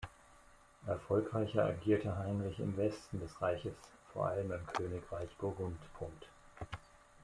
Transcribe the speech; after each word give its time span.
Erfolgreicher 0.87 1.63
agierte 1.63 2.17
Heinrich 2.17 2.57
im 2.57 2.75
Westen 2.75 3.19
des 3.19 3.39
Reiches, 3.39 3.75
vor 4.13 4.25
allem 4.29 4.51
im 4.51 4.65
Königreich 4.73 5.29
Burgund. 5.37 5.77